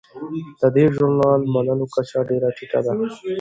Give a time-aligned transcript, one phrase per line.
[0.61, 2.91] د دې ژورنال د منلو کچه ډیره ټیټه ده.